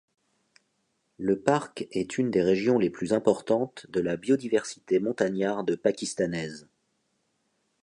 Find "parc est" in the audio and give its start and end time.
1.39-2.17